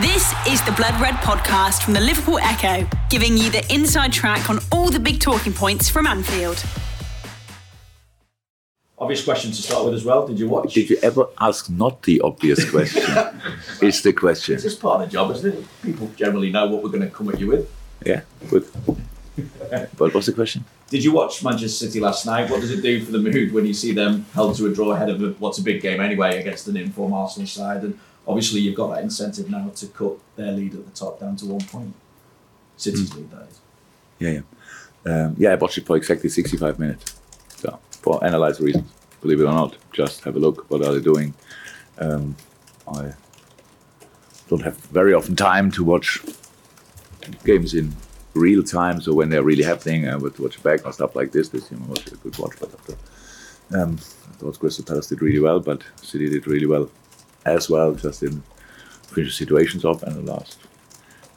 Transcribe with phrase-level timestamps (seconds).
[0.00, 4.48] This is the Blood Red podcast from the Liverpool Echo, giving you the inside track
[4.48, 6.64] on all the big talking points from Anfield.
[8.98, 10.26] Obvious question to start with as well.
[10.26, 10.72] Did you watch?
[10.72, 13.02] Did you ever ask not the obvious question?
[13.82, 14.54] it's the question.
[14.54, 15.66] It's just part of the job, isn't it?
[15.82, 17.70] People generally know what we're going to come at you with.
[18.06, 18.62] Yeah, good.
[19.98, 20.64] what was the question?
[20.88, 22.50] Did you watch Manchester City last night?
[22.50, 24.92] What does it do for the mood when you see them held to a draw
[24.92, 27.82] ahead of a, what's a big game anyway against an inform Arsenal side?
[27.82, 31.36] And obviously, you've got that incentive now to cut their lead at the top down
[31.36, 31.94] to one point.
[32.76, 33.16] City's mm.
[33.16, 33.60] lead, that is.
[34.18, 34.40] Yeah, yeah.
[35.04, 37.20] Um, yeah, I watched it for exactly 65 minutes.
[37.56, 38.90] So, for analyze reasons,
[39.20, 40.70] believe it or not, just have a look.
[40.70, 41.34] What are they doing?
[41.98, 42.36] Um,
[42.88, 43.12] I
[44.48, 46.20] don't have very often time to watch
[47.44, 47.92] games in
[48.34, 49.00] real time.
[49.00, 51.48] So when they're really happening, I would watch back and stuff like this.
[51.48, 52.54] This you know, was a good watch.
[52.58, 52.96] But after,
[53.76, 56.90] um, I thought Crystal Palace did really well, but City did really well
[57.44, 57.94] as well.
[57.94, 58.44] Just didn't
[59.02, 60.02] finish situations off.
[60.02, 60.58] And the last,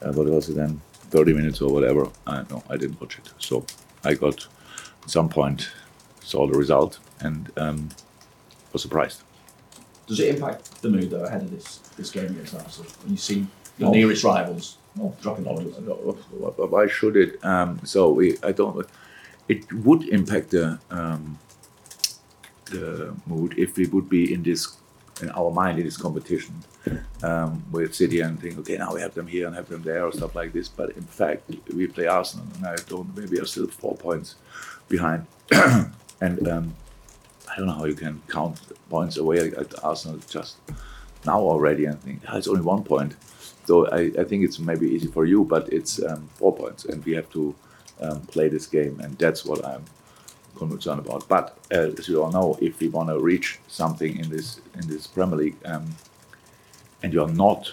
[0.01, 0.81] uh, what was it then?
[1.09, 2.09] 30 minutes or whatever.
[2.27, 3.31] I no, I didn't watch it.
[3.39, 3.65] So
[4.03, 4.47] I got
[5.03, 5.69] at some point
[6.21, 7.89] saw the result and um,
[8.73, 9.21] was surprised.
[10.07, 13.17] Does it impact the mood though ahead of this this game against Arsenal when you
[13.17, 13.47] see
[13.77, 14.77] your nearest rivals
[15.21, 15.77] dropping points?
[15.77, 17.43] Why should it?
[17.43, 18.85] Um, so we, I don't.
[19.47, 21.39] It would impact the um,
[22.65, 24.77] the mood if we would be in this
[25.21, 26.53] in our mind in this competition
[27.23, 30.05] um, with City and think, okay, now we have them here and have them there
[30.05, 30.67] or stuff like this.
[30.67, 33.15] But in fact, we play Arsenal, and I don't.
[33.15, 34.35] Maybe are still four points
[34.89, 35.25] behind,
[36.21, 36.75] and um,
[37.49, 40.57] I don't know how you can count points away at Arsenal just
[41.25, 43.15] now already and think oh, it's only one point.
[43.65, 47.03] So I, I think it's maybe easy for you, but it's um, four points, and
[47.03, 47.55] we have to
[48.01, 49.85] um, play this game, and that's what I'm
[50.55, 51.27] concerned about.
[51.27, 54.87] But uh, as you all know, if we want to reach something in this in
[54.87, 55.85] this Premier League, um,
[57.03, 57.71] and you are not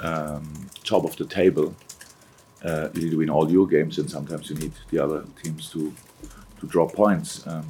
[0.00, 0.44] um,
[0.84, 1.74] top of the table,
[2.64, 5.70] uh, you need to win all your games, and sometimes you need the other teams
[5.70, 5.92] to
[6.60, 7.46] to drop points.
[7.46, 7.68] Um,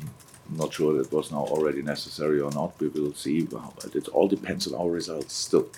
[0.51, 2.79] I'm not sure that was now already necessary or not.
[2.81, 3.43] We will see.
[3.43, 5.69] But It all depends on our results still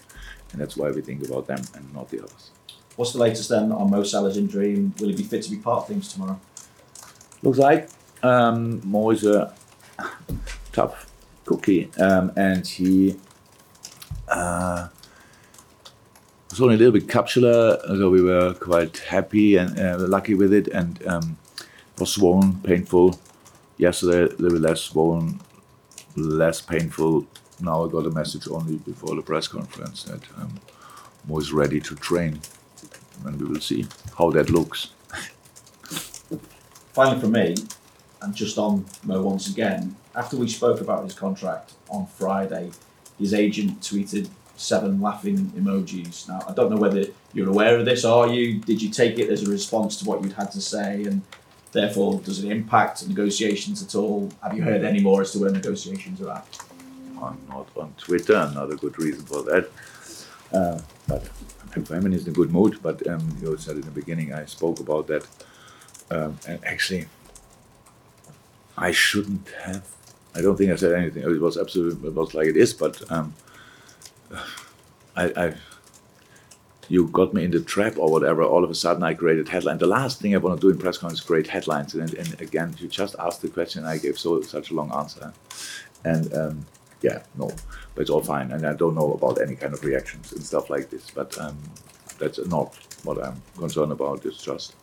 [0.53, 2.51] and that's why we think about them and not the others.
[2.97, 5.57] What's the latest then on Mo Salah's injury, and will he be fit to be
[5.57, 6.39] part of things tomorrow?
[7.43, 7.89] Looks like
[8.23, 9.55] um, Mo is a
[10.73, 11.11] tough
[11.45, 13.17] cookie, um, and he
[14.29, 14.89] uh,
[16.51, 20.53] was only a little bit capsular, so we were quite happy and uh, lucky with
[20.53, 21.37] it, and um,
[21.99, 23.19] was swollen, painful.
[23.79, 25.41] Yesterday, a little bit less swollen,
[26.17, 27.27] less painful
[27.63, 30.55] now I got a message only before the press conference that um,
[31.29, 32.41] Mo is ready to train,
[33.25, 33.87] and we will see
[34.19, 34.91] how that looks.
[36.93, 37.55] Finally, for me,
[38.23, 42.71] and just on Mo once again, after we spoke about his contract on Friday,
[43.19, 46.29] his agent tweeted seven laughing emojis.
[46.29, 48.59] Now, I don't know whether you're aware of this, are you?
[48.59, 51.23] Did you take it as a response to what you'd had to say, and
[51.73, 54.31] therefore, does it impact negotiations at all?
[54.43, 56.59] Have you heard any more as to where negotiations are at?
[57.23, 59.71] on, not on Twitter, another good reason for that.
[60.53, 61.31] Uh, but
[61.75, 65.07] is in a good mood, but um, you said in the beginning, I spoke about
[65.07, 65.27] that.
[66.11, 67.07] Um, and actually,
[68.77, 69.87] I shouldn't have.
[70.35, 71.23] I don't think I said anything.
[71.23, 73.35] It was absolutely, it was like it is, but um,
[75.15, 75.55] I, I,
[76.89, 78.43] you got me in the trap or whatever.
[78.43, 79.79] All of a sudden, I created headline.
[79.79, 81.95] The last thing I want to do in press conference is create headlines.
[81.95, 85.33] And, and again, you just asked the question, I gave so such a long answer.
[86.05, 86.67] And um,
[87.03, 87.51] yeah, no,
[87.95, 88.53] but it's all fine.
[88.53, 91.11] And I don't know about any kind of reactions and stuff like this.
[91.11, 91.59] But um,
[92.19, 94.25] that's not what I'm concerned about.
[94.25, 94.75] It's just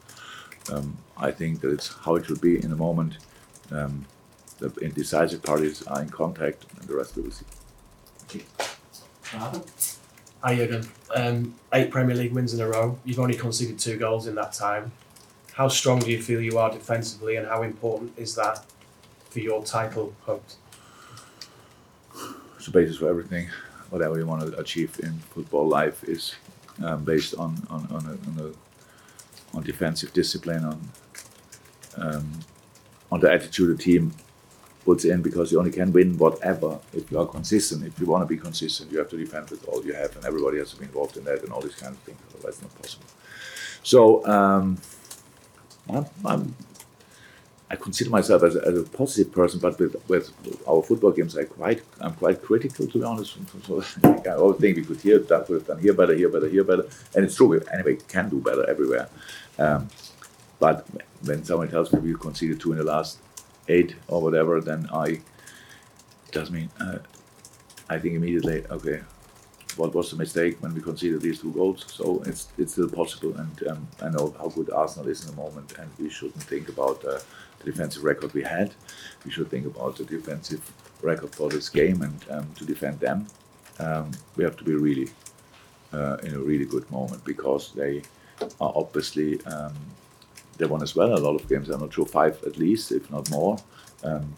[0.72, 3.18] um, I think that it's how it should be in the moment.
[3.72, 4.06] Um,
[4.60, 7.46] the indecisive parties are in contact, and the rest we will see.
[10.42, 10.88] Hi Jurgen.
[11.16, 12.98] Um, eight Premier League wins in a row.
[13.06, 14.92] You've only conceded two goals in that time.
[15.54, 18.66] How strong do you feel you are defensively, and how important is that
[19.30, 20.58] for your title hopes?
[22.56, 23.50] It's the basis for everything.
[23.90, 26.36] Whatever you want to achieve in football life is
[26.84, 28.54] um, based on on on, a, on,
[29.54, 30.90] a, on defensive discipline, on
[31.98, 32.32] um,
[33.12, 34.14] on the attitude the team
[34.86, 37.86] puts in, because you only can win whatever if you are consistent.
[37.86, 40.26] If you want to be consistent, you have to defend with all you have, and
[40.26, 42.20] everybody has to be involved in that and all these kind of things.
[42.36, 43.06] Otherwise, not possible.
[43.84, 44.26] So.
[44.26, 44.78] Um,
[45.92, 46.56] I'm, I'm
[47.72, 50.34] I consider myself as a, as a positive person, but with, with
[50.68, 53.38] our football games, I quite I'm quite critical to be honest.
[54.04, 56.64] I always think we could hear that we have done here better, here better, here
[56.64, 57.48] better, and it's true.
[57.48, 59.08] We anyway can do better everywhere.
[59.60, 59.88] Um,
[60.60, 60.86] but
[61.24, 63.20] when someone tells me we conceded two in the last
[63.68, 65.22] eight or whatever, then I
[66.32, 67.00] does mean uh,
[67.90, 69.02] I think immediately okay,
[69.78, 71.86] what was the mistake when we conceded these two goals.
[71.88, 75.42] So it's it's still possible, and um, I know how good Arsenal is in the
[75.42, 77.20] moment, and we shouldn't think about uh,
[77.60, 78.74] the defensive record we had.
[79.26, 80.62] We should think about the defensive
[81.02, 83.28] record for this game and um, to defend them.
[83.80, 85.10] Um, we have to be really
[85.94, 88.02] uh, in a really good moment because they
[88.60, 89.74] are obviously um,
[90.60, 91.70] they won as well a lot of games.
[91.70, 93.58] I'm not sure five at least, if not more.
[94.04, 94.36] Um,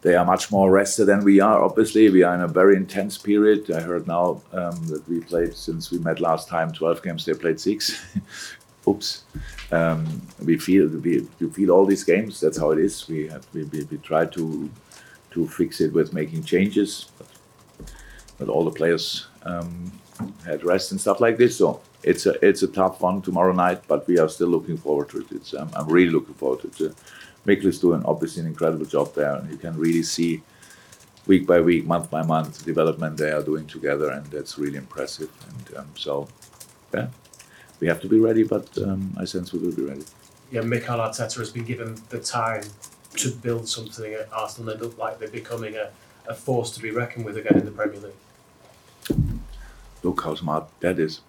[0.00, 1.62] they are much more rested than we are.
[1.62, 3.70] Obviously, we are in a very intense period.
[3.70, 7.24] I heard now um, that we played since we met last time 12 games.
[7.24, 8.06] They played six.
[8.88, 9.24] Oops.
[9.72, 11.20] Um, we feel we,
[11.52, 12.40] feel all these games.
[12.40, 13.08] That's how it is.
[13.08, 14.70] We have we, we, we try to
[15.32, 17.26] to fix it with making changes, but,
[18.38, 19.92] but all the players um,
[20.46, 21.58] had rest and stuff like this.
[21.58, 25.10] So it's a it's a tough one tomorrow night, but we are still looking forward
[25.10, 25.26] to it.
[25.30, 26.90] It's um, I'm really looking forward to it.
[26.90, 26.94] Uh,
[27.80, 30.42] doing obviously an incredible job there, and you can really see
[31.26, 34.78] week by week, month by month, the development they are doing together, and that's really
[34.78, 35.30] impressive.
[35.48, 36.28] And um, so,
[36.94, 37.08] yeah,
[37.80, 40.04] we have to be ready, but um, I sense we will be ready.
[40.50, 42.64] Yeah, Mikel Arteta has been given the time
[43.16, 44.74] to build something at Arsenal.
[44.74, 45.90] They look like they're becoming a,
[46.26, 49.20] a force to be reckoned with again in the Premier League.
[50.02, 51.20] Look how smart that is.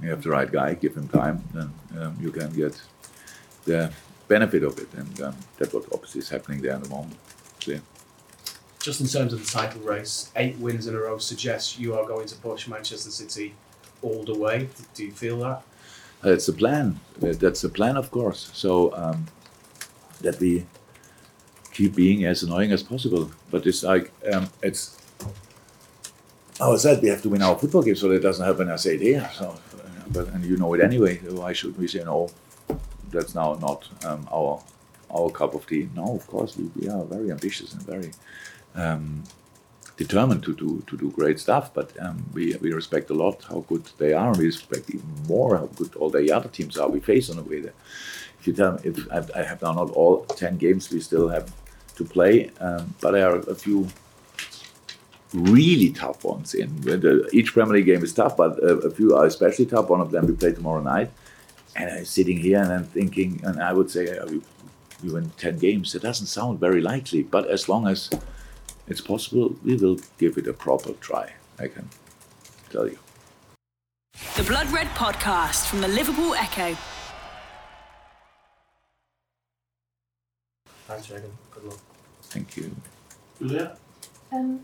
[0.00, 2.80] You have the right guy, give him time, then um, you can get
[3.64, 3.92] the
[4.28, 7.16] benefit of it, and um, that's what obviously is happening there at the moment.
[7.60, 7.80] Clear.
[8.80, 12.06] Just in terms of the title race, eight wins in a row suggests you are
[12.06, 13.54] going to push Manchester City
[14.02, 14.68] all the way.
[14.94, 15.62] Do you feel that?
[16.22, 17.00] That's the plan.
[17.18, 18.50] That's the plan, of course.
[18.52, 19.26] So um,
[20.20, 20.66] that we
[21.72, 23.30] keep being as annoying as possible.
[23.50, 24.98] But it's like um, it's.
[26.58, 28.70] How I said we have to win our football games, so that doesn't happen.
[28.70, 29.30] I say it here.
[29.34, 29.56] So, uh,
[30.12, 31.16] but and you know it anyway.
[31.18, 32.28] Why should we say no?
[33.10, 34.62] That's now not um, our
[35.10, 35.88] our cup of tea.
[35.94, 38.10] No, of course we, we are very ambitious and very
[38.74, 39.22] um,
[39.96, 41.72] determined to do to do great stuff.
[41.72, 45.56] But um, we we respect a lot how good they are, we respect even more
[45.56, 47.74] how good all the other teams are we face on the way there.
[48.40, 51.28] If you tell me, if I, I have now not all ten games, we still
[51.28, 51.52] have
[51.96, 53.88] to play, um, but there are a few
[55.32, 56.70] really tough ones in.
[57.32, 59.88] Each Premier League game is tough, but a, a, few are especially tough.
[59.88, 61.10] One of them we play tomorrow night,
[61.74, 64.42] and I'm sitting here and I'm thinking, and I would say uh, we,
[65.02, 65.94] we win ten games.
[65.94, 68.10] It doesn't sound very likely, but as long as
[68.86, 71.32] it's possible, we will give it a proper try.
[71.58, 71.88] I can
[72.70, 72.98] tell you.
[74.36, 76.76] The Blood Red Podcast from the Liverpool Echo.
[80.86, 81.32] Thanks, Jürgen.
[81.50, 81.78] Good luck.
[82.22, 82.70] Thank you.
[83.38, 83.76] Julia?
[84.32, 84.60] Um,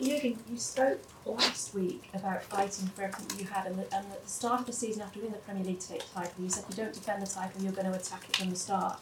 [0.00, 4.22] Jürgen, you spoke last week about fighting for everything you had, and, the, and at
[4.22, 6.92] the start of the season, after winning the Premier League title, you said you don't
[6.92, 9.00] defend the title, you're going to attack it from the start.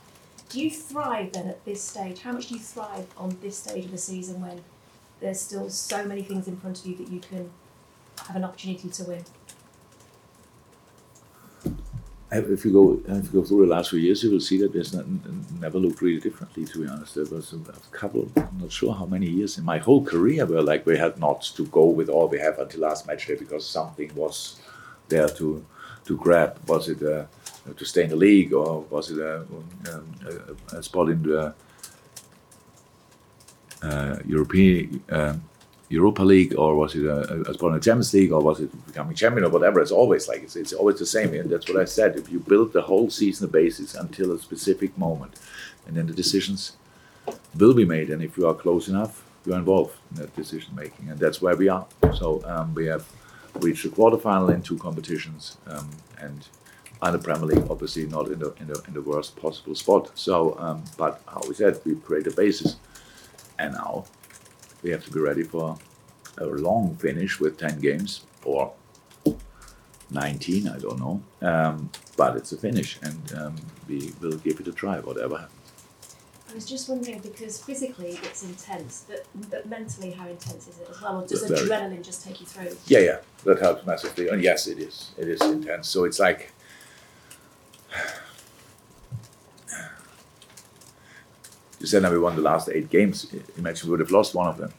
[0.49, 2.21] Do you thrive then at this stage?
[2.21, 4.63] How much do you thrive on this stage of the season when
[5.21, 7.51] there's still so many things in front of you that you can
[8.27, 9.25] have an opportunity to win?
[12.39, 14.73] If you go if you go through the last few years, you will see that
[14.73, 15.05] there's not,
[15.61, 16.65] never looked really differently.
[16.65, 18.31] To be honest, there was a, couple.
[18.37, 21.43] I'm not sure how many years in my whole career where like we had not
[21.57, 24.61] to go with all we have until last match day because something was
[25.09, 25.65] there to
[26.05, 26.59] to grab.
[26.69, 27.27] Was it uh,
[27.77, 29.45] to stay in the league or was it a,
[30.73, 31.55] a, a spot in the
[33.83, 35.03] uh, European?
[35.11, 35.35] Uh,
[35.89, 39.45] Europa League or was it a, a the Champions League or was it becoming champion
[39.45, 39.81] or whatever?
[39.81, 42.17] It's always like it's, it's always the same, and that's what I said.
[42.17, 45.39] If you build the whole season basis until a specific moment,
[45.87, 46.77] and then the decisions
[47.57, 50.75] will be made, and if you are close enough, you are involved in that decision
[50.75, 51.87] making, and that's where we are.
[52.15, 53.07] So um, we have
[53.61, 55.89] reached the quarterfinal in two competitions, um,
[56.21, 56.49] and
[57.01, 60.11] the Premier League, obviously not in the in the, in the worst possible spot.
[60.17, 62.77] So, um, but how we said, we create a basis,
[63.61, 64.07] and now
[64.83, 65.77] we have to be ready for
[66.39, 68.73] a long finish with 10 games or
[70.11, 71.23] 19, I don't know.
[71.47, 73.57] Um, but it's a finish, and um,
[73.89, 75.53] we will give it a try, whatever happens.
[76.49, 80.89] I was just wondering because physically it's intense, but, but mentally, how intense is it
[80.91, 81.23] as well?
[81.23, 82.77] Or does adrenaline just take you through?
[82.87, 84.29] Yeah, yeah, that helps massively.
[84.29, 85.11] And yes, it is.
[85.19, 85.89] It is intense.
[85.89, 86.53] So it's like.
[91.87, 93.33] You said that we won the last eight games.
[93.57, 94.73] Imagine we would have lost one of them.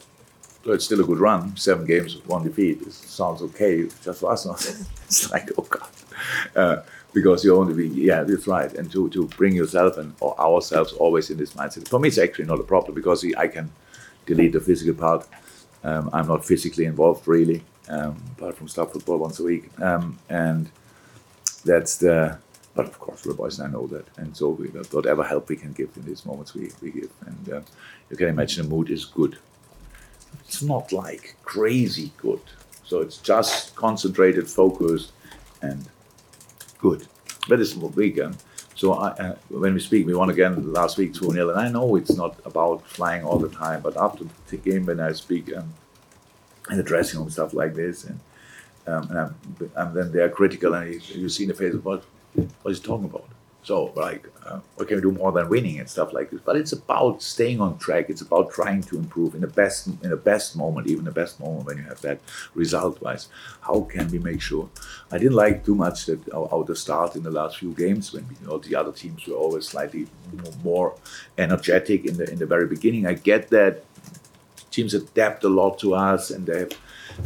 [0.62, 1.56] So it's still a good run.
[1.56, 2.82] Seven games, one defeat.
[2.82, 4.44] It sounds okay just for us.
[5.06, 5.88] it's like, oh God.
[6.54, 6.82] Uh,
[7.14, 8.70] because you only be, yeah, that's right.
[8.74, 11.88] And to, to bring yourself and or ourselves always in this mindset.
[11.88, 13.70] For me, it's actually not a problem because I can
[14.26, 15.26] delete the physical part.
[15.84, 19.70] Um, I'm not physically involved really, um, apart from start football once a week.
[19.80, 20.70] Um, and
[21.64, 22.36] that's the,
[22.78, 24.06] but of course, we're boys, and I know that.
[24.18, 27.10] And so we, whatever help we can give in these moments, we, we give.
[27.26, 27.60] And uh,
[28.08, 29.36] you can imagine the mood is good.
[30.44, 32.40] It's not like crazy good.
[32.84, 35.10] So it's just concentrated, focused,
[35.60, 35.88] and
[36.78, 37.08] good.
[37.48, 38.36] Very small weekend.
[38.76, 41.50] So I, uh, when we speak, we won again last week 2 0.
[41.50, 45.00] And I know it's not about flying all the time, but after the game, when
[45.00, 45.74] I speak um,
[46.70, 48.20] in the dressing room, stuff like this, and,
[48.86, 52.04] um, and, I'm, then they're critical, and you, you see in the face of what,
[52.34, 53.28] what is he talking about?
[53.68, 56.40] So, like, uh, what can we do more than winning and stuff like this?
[56.42, 58.08] But it's about staying on track.
[58.08, 61.38] It's about trying to improve in the best, in the best moment, even the best
[61.38, 62.20] moment when you have that
[62.54, 63.28] result-wise.
[63.60, 64.70] How can we make sure?
[65.10, 68.12] I didn't like too much that our, our the start in the last few games
[68.12, 70.06] when you know, the other teams were always slightly
[70.64, 70.94] more
[71.36, 73.06] energetic in the in the very beginning.
[73.06, 73.84] I get that
[74.70, 76.72] teams adapt a lot to us and they have.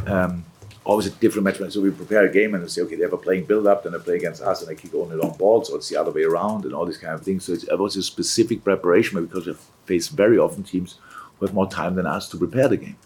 [0.07, 0.45] Um,
[0.85, 1.71] always a different match.
[1.71, 3.83] So we prepare a game and we say, okay, they have a playing build up,
[3.83, 6.11] then they play against us and they kick only long balls, or it's the other
[6.11, 7.45] way around, and all these kind of things.
[7.45, 10.99] So it's, it was a specific preparation because we face very often teams
[11.39, 12.97] who have more time than us to prepare the game.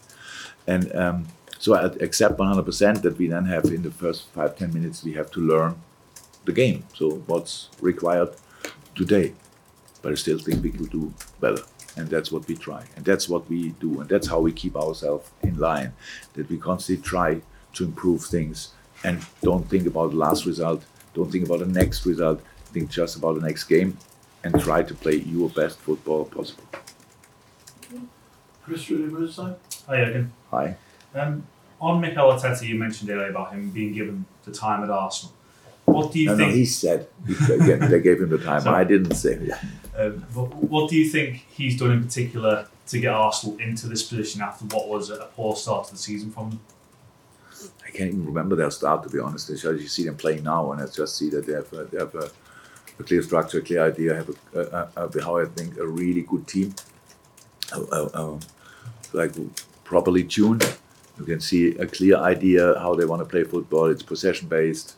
[0.66, 1.26] And um,
[1.58, 5.14] so I accept 100% that we then have in the first five, 10 minutes, we
[5.14, 5.80] have to learn
[6.44, 6.84] the game.
[6.94, 8.30] So what's required
[8.94, 9.34] today.
[10.02, 11.62] But I still think we could do better.
[11.96, 12.84] And that's what we try.
[12.96, 14.00] And that's what we do.
[14.00, 15.92] And that's how we keep ourselves in line.
[16.34, 17.40] That we constantly try
[17.78, 18.70] to improve things
[19.04, 23.16] and don't think about the last result, don't think about the next result, think just
[23.16, 23.96] about the next game
[24.44, 26.64] and try to play your best football possible.
[28.64, 29.56] Chris through the Riverside.
[29.86, 30.28] Hi, Jürgen.
[30.50, 30.76] Hi.
[31.14, 31.46] Um,
[31.80, 35.32] on Mikel Arteta, you mentioned earlier about him being given the time at Arsenal.
[35.86, 36.54] What do you No, no, think?
[36.54, 38.60] he said he, they gave him the time.
[38.60, 38.76] Sorry.
[38.80, 39.64] I didn't say that.
[39.96, 44.02] um, but what do you think he's done in particular to get Arsenal into this
[44.02, 46.60] position after what was a poor start to the season from them?
[47.86, 49.50] I can't even remember their start to be honest.
[49.50, 51.98] I just see them playing now, and I just see that they have a, they
[51.98, 52.30] have a,
[52.98, 56.22] a clear structure, a clear idea, have a, a, a, how I think a really
[56.22, 56.74] good team,
[57.72, 58.40] uh, uh, uh,
[59.12, 59.32] like
[59.84, 60.64] properly tuned.
[61.18, 63.86] You can see a clear idea how they want to play football.
[63.86, 64.96] It's possession based.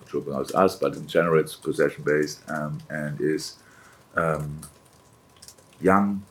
[0.00, 3.56] Not sure about us, but in general, it's possession based um, and is
[4.16, 4.60] um,
[5.80, 6.24] young,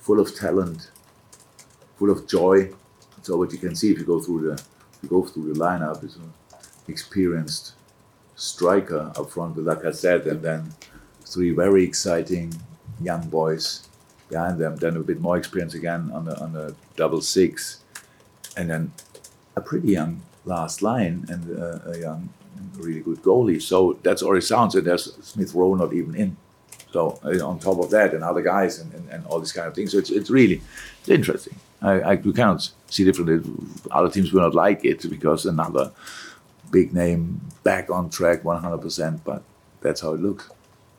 [0.00, 0.90] full of talent,
[1.98, 2.72] full of joy.
[3.26, 4.62] So what you can see if you go through the
[5.02, 6.32] you go through the lineup is an
[6.86, 7.74] experienced
[8.36, 10.72] striker up front with Lacazette, and then
[11.24, 12.54] three very exciting
[13.00, 13.88] young boys
[14.28, 14.76] behind them.
[14.76, 17.82] Then a bit more experience again on the on the double six,
[18.56, 18.92] and then
[19.56, 22.28] a pretty young last line and uh, a young,
[22.76, 23.60] really good goalie.
[23.60, 24.76] So that's already sounds.
[24.76, 26.36] And there's Smith Rowe not even in.
[26.92, 29.66] So uh, on top of that, and other guys and, and, and all these kind
[29.66, 29.90] of things.
[29.90, 30.60] So it's, it's really
[31.00, 31.56] it's interesting.
[31.86, 33.40] I, I cannot see differently.
[33.90, 35.92] Other teams will not like it because another
[36.70, 39.20] big name back on track 100%.
[39.24, 39.42] But
[39.80, 40.50] that's how it looks.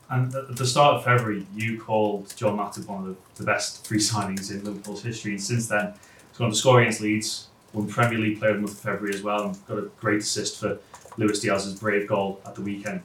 [0.09, 3.85] And at the start of February, you called Joel Matip one of the, the best
[3.85, 5.93] free signings in Liverpool's history, and since then,
[6.29, 9.13] he's gone to score against Leeds, won Premier League Player of the Month of February
[9.13, 10.79] as well, and got a great assist for
[11.17, 13.01] Luis Diaz's brave goal at the weekend.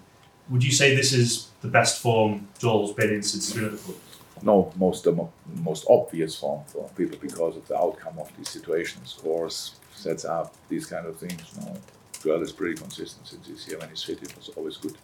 [0.48, 3.72] Would you say this is the best form Joel's been in since he's been at
[3.72, 3.96] the club?
[4.42, 9.14] No most mo- most obvious form for people because of the outcome of these situations.
[9.18, 11.42] Scores, sets up, these kind of things.
[11.60, 11.76] No,
[12.22, 13.78] Joel is pretty consistent since he's here.
[13.78, 14.96] When he's fit, it was always good.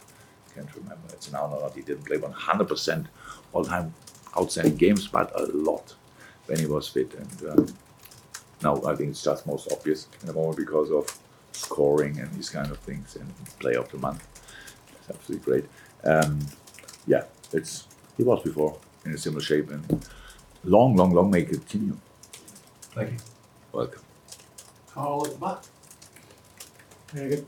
[0.55, 1.09] Can't remember.
[1.13, 3.07] It's now not that he didn't play 100%
[3.53, 3.95] all time
[4.37, 5.95] outstanding games, but a lot
[6.47, 7.13] when he was fit.
[7.15, 7.67] And um,
[8.63, 11.07] now I think it's just most obvious in the moment because of
[11.53, 14.27] scoring and these kind of things and play of the month.
[15.01, 15.65] It's absolutely great.
[16.05, 16.41] Um,
[17.07, 20.07] yeah, it's he was before in a similar shape and
[20.65, 21.97] long, long, long may it continue.
[22.95, 23.19] Thank you.
[23.73, 24.03] Welcome.
[24.91, 25.59] Carl at the back.
[27.13, 27.47] Very good.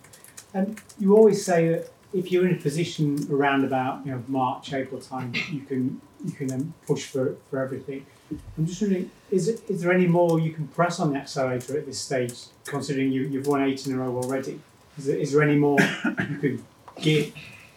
[0.54, 4.72] Um, you always say that if you're in a position around about you know March,
[4.72, 8.06] April time, you can you can um, push for for everything.
[8.56, 11.76] I'm just wondering, is it, is there any more you can press on the accelerator
[11.76, 14.60] at this stage, considering you you've won eight in a row already?
[14.98, 16.64] Is there, is there any more you could
[17.00, 17.34] give,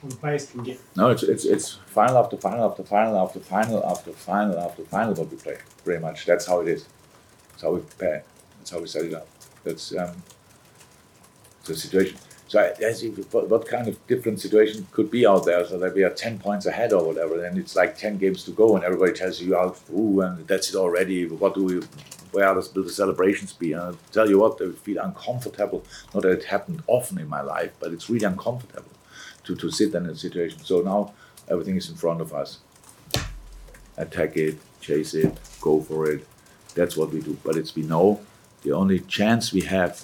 [0.09, 0.81] the players can give?
[0.95, 5.13] No, it's, it's it's final after final after final after final after final after final
[5.13, 5.57] what we play.
[5.83, 6.25] Pretty much.
[6.25, 6.85] That's how it is.
[7.49, 8.23] That's how we prepare.
[8.57, 9.27] That's how we set it up.
[9.63, 10.15] That's um,
[11.65, 12.17] the situation.
[12.47, 15.65] So I, I see what, what kind of different situation could be out there.
[15.65, 18.51] So that we are ten points ahead or whatever, and it's like ten games to
[18.51, 21.81] go, and everybody tells you, "Out, ooh, and that's it already." What do we?
[22.31, 23.73] Where does the celebrations be?
[23.73, 25.85] And I'll tell you what, I feel uncomfortable.
[26.15, 28.89] Not that it happened often in my life, but it's really uncomfortable
[29.45, 30.59] to, to sit in a situation.
[30.63, 31.13] So now
[31.49, 32.59] everything is in front of us.
[33.97, 36.25] Attack it, chase it, go for it.
[36.75, 37.37] That's what we do.
[37.43, 38.21] But it's we know
[38.63, 40.03] the only chance we have.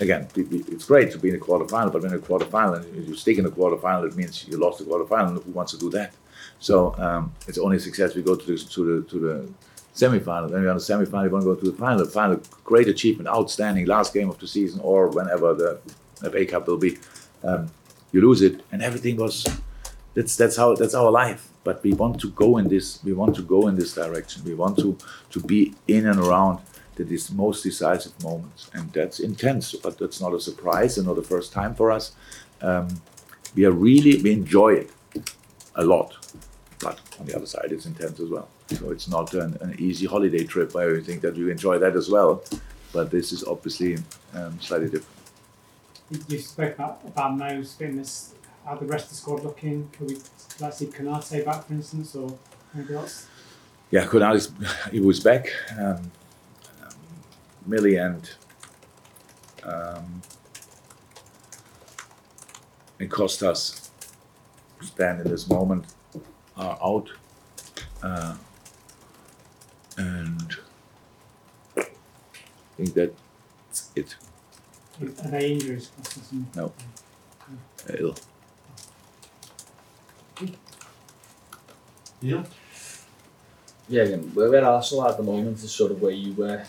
[0.00, 3.36] Again, it's great to be in a quarterfinal, but in a quarterfinal and you stick
[3.36, 5.44] in a quarterfinal, it means you lost the quarterfinal.
[5.44, 6.14] Who wants to do that?
[6.58, 9.48] So um, it's only success we go to the to the to the
[9.92, 10.48] semi-final.
[10.48, 11.26] Then you're on the semi-final.
[11.26, 12.06] You want to go to the final.
[12.06, 13.84] Final, great achievement, outstanding.
[13.86, 15.80] Last game of the season, or whenever the
[16.30, 16.98] FA Cup will be.
[17.42, 17.70] Um,
[18.12, 19.46] you lose it, and everything was.
[20.14, 21.48] That's that's how that's our life.
[21.62, 23.02] But we want to go in this.
[23.04, 24.42] We want to go in this direction.
[24.44, 24.96] We want to
[25.30, 26.58] to be in and around
[26.96, 29.74] the most decisive moments, and that's intense.
[29.74, 32.12] But that's not a surprise and not the first time for us.
[32.60, 32.88] Um,
[33.54, 34.90] we are really we enjoy it
[35.76, 36.16] a lot,
[36.80, 38.48] but on the other side, it's intense as well.
[38.68, 40.74] So it's not an, an easy holiday trip.
[40.76, 42.42] I think that you enjoy that as well,
[42.92, 43.98] but this is obviously
[44.34, 45.19] um, slightly different.
[46.10, 48.34] You- spoke about, about Mo's fitness.
[48.64, 49.88] How the rest of the squad looking?
[49.92, 50.18] Could we
[50.60, 52.36] like see Konaté back, for instance, or
[52.74, 53.26] anybody else?
[53.90, 54.50] Yeah, Konalis,
[54.90, 55.48] he was back.
[55.78, 56.10] Um,
[56.82, 56.94] um,
[57.66, 58.30] Millie and
[59.64, 60.22] um,
[62.98, 63.88] and Kostas
[64.80, 65.86] stand in this moment
[66.56, 67.08] are out,
[68.02, 68.36] uh,
[69.96, 70.56] and
[71.76, 71.86] I
[72.76, 74.16] think that's it.
[75.00, 75.90] Are they injuries?
[76.00, 76.72] Kostas and- No.
[77.98, 78.14] Ill.
[82.20, 82.44] Yeah.
[83.88, 86.64] Yeah, again, where where Arsenal at the moment is sort of where you were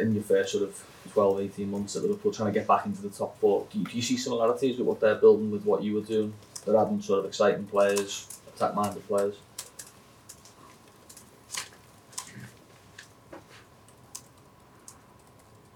[0.00, 3.02] in your first sort of 12, 18 months at Liverpool, trying to get back into
[3.02, 3.66] the top four.
[3.70, 6.32] Do you, do you see similarities with what they're building with what you were doing?
[6.64, 8.26] They're adding sort of exciting players,
[8.56, 9.34] attack-minded players.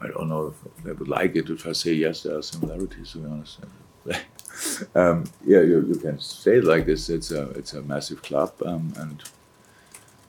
[0.01, 3.13] I don't know if they would like it if I say yes, there are similarities,
[3.13, 3.59] to be honest.
[4.95, 7.09] um, yeah, you, you can say it like this.
[7.09, 9.23] It's a it's a massive club, um, and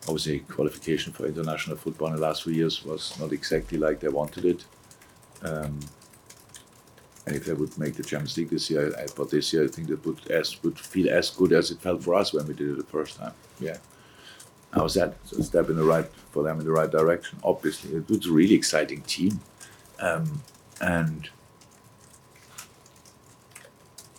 [0.07, 4.07] obviously qualification for international football in the last few years was not exactly like they
[4.07, 4.65] wanted it.
[5.43, 5.79] Um,
[7.25, 9.67] and if they would make the Champions League this year, I, but this year I
[9.67, 12.55] think it would as would feel as good as it felt for us when we
[12.55, 13.33] did it the first time.
[13.59, 13.77] Yeah.
[14.71, 15.15] How was that?
[15.23, 17.39] It's a step in the right for them in the right direction.
[17.43, 19.39] Obviously, it was a really exciting team,
[19.99, 20.41] um,
[20.81, 21.29] and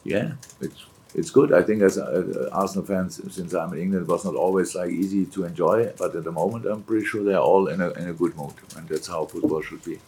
[0.04, 0.84] yeah, it's
[1.14, 1.52] it's good.
[1.52, 4.90] I think as uh, Arsenal fans, since I'm in England, it was not always like
[4.90, 5.92] easy to enjoy.
[5.98, 8.54] But at the moment, I'm pretty sure they're all in a in a good mood,
[8.76, 9.98] and that's how football should be.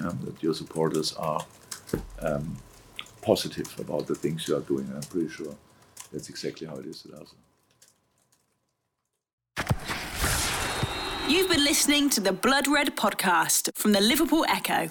[0.00, 1.44] Um, that your supporters are
[2.20, 2.56] um,
[3.22, 4.88] positive about the things you are doing.
[4.94, 5.54] I'm pretty sure
[6.12, 7.44] that's exactly how it is at Arsenal.
[11.28, 14.90] You've been listening to the Blood Red podcast from the Liverpool Echo.